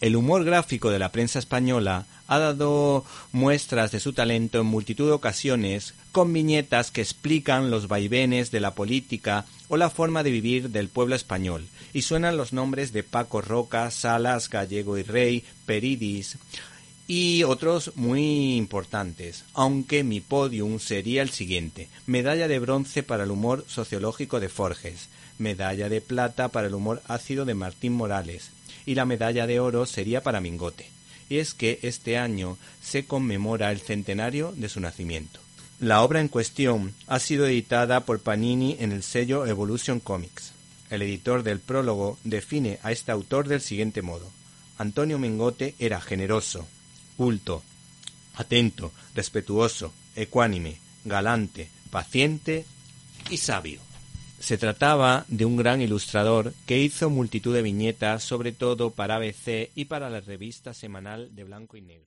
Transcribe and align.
El 0.00 0.16
humor 0.16 0.44
gráfico 0.44 0.90
de 0.90 0.98
la 0.98 1.12
prensa 1.12 1.38
española 1.38 2.06
ha 2.26 2.38
dado 2.38 3.04
muestras 3.32 3.92
de 3.92 4.00
su 4.00 4.14
talento 4.14 4.60
en 4.60 4.66
multitud 4.66 5.06
de 5.06 5.12
ocasiones 5.12 5.94
con 6.10 6.32
viñetas 6.32 6.90
que 6.90 7.02
explican 7.02 7.70
los 7.70 7.86
vaivenes 7.86 8.50
de 8.50 8.60
la 8.60 8.74
política 8.74 9.44
o 9.68 9.76
la 9.76 9.90
forma 9.90 10.22
de 10.22 10.30
vivir 10.30 10.70
del 10.70 10.88
pueblo 10.88 11.14
español, 11.14 11.66
y 11.92 12.02
suenan 12.02 12.36
los 12.36 12.52
nombres 12.52 12.92
de 12.92 13.02
Paco 13.02 13.42
Roca, 13.42 13.90
Salas, 13.90 14.48
Gallego 14.48 14.96
y 14.96 15.02
Rey, 15.02 15.44
Peridis, 15.66 16.38
y 17.12 17.42
otros 17.42 17.90
muy 17.96 18.54
importantes, 18.54 19.42
aunque 19.54 20.04
mi 20.04 20.20
podium 20.20 20.78
sería 20.78 21.22
el 21.22 21.30
siguiente. 21.30 21.88
Medalla 22.06 22.46
de 22.46 22.60
bronce 22.60 23.02
para 23.02 23.24
el 23.24 23.32
humor 23.32 23.64
sociológico 23.66 24.38
de 24.38 24.48
Forges, 24.48 25.08
medalla 25.36 25.88
de 25.88 26.02
plata 26.02 26.50
para 26.50 26.68
el 26.68 26.74
humor 26.76 27.02
ácido 27.08 27.44
de 27.44 27.54
Martín 27.54 27.94
Morales, 27.94 28.50
y 28.86 28.94
la 28.94 29.06
medalla 29.06 29.48
de 29.48 29.58
oro 29.58 29.86
sería 29.86 30.22
para 30.22 30.40
Mingote. 30.40 30.88
Y 31.28 31.38
es 31.38 31.52
que 31.52 31.80
este 31.82 32.16
año 32.16 32.58
se 32.80 33.04
conmemora 33.06 33.72
el 33.72 33.80
centenario 33.80 34.52
de 34.56 34.68
su 34.68 34.78
nacimiento. 34.78 35.40
La 35.80 36.02
obra 36.02 36.20
en 36.20 36.28
cuestión 36.28 36.94
ha 37.08 37.18
sido 37.18 37.44
editada 37.48 38.04
por 38.04 38.20
Panini 38.20 38.76
en 38.78 38.92
el 38.92 39.02
sello 39.02 39.46
Evolution 39.46 39.98
Comics. 39.98 40.52
El 40.90 41.02
editor 41.02 41.42
del 41.42 41.58
prólogo 41.58 42.20
define 42.22 42.78
a 42.84 42.92
este 42.92 43.10
autor 43.10 43.48
del 43.48 43.62
siguiente 43.62 44.00
modo. 44.00 44.30
Antonio 44.78 45.18
Mingote 45.18 45.74
era 45.80 46.00
generoso, 46.00 46.68
culto, 47.20 47.62
atento, 48.36 48.92
respetuoso, 49.14 49.92
ecuánime, 50.16 50.78
galante, 51.04 51.68
paciente 51.90 52.64
y 53.28 53.36
sabio. 53.36 53.78
Se 54.38 54.56
trataba 54.56 55.26
de 55.28 55.44
un 55.44 55.58
gran 55.58 55.82
ilustrador 55.82 56.54
que 56.64 56.78
hizo 56.78 57.10
multitud 57.10 57.54
de 57.54 57.60
viñetas, 57.60 58.22
sobre 58.22 58.52
todo 58.52 58.92
para 58.92 59.16
ABC 59.16 59.68
y 59.74 59.84
para 59.84 60.08
la 60.08 60.20
revista 60.22 60.72
semanal 60.72 61.36
de 61.36 61.44
blanco 61.44 61.76
y 61.76 61.82
negro. 61.82 62.06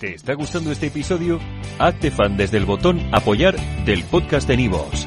¿Te 0.00 0.14
está 0.16 0.34
gustando 0.34 0.72
este 0.72 0.88
episodio? 0.88 1.38
Hazte 1.78 2.10
fan 2.10 2.36
desde 2.36 2.56
el 2.56 2.64
botón 2.64 3.00
Apoyar 3.14 3.54
del 3.84 4.02
podcast 4.02 4.48
de 4.48 4.56
Nivos. 4.56 5.06